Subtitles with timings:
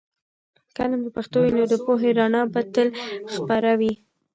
[0.73, 2.89] که علم په پښتو وي، نو د پوهې رڼا به تل
[3.33, 3.93] خپره وي.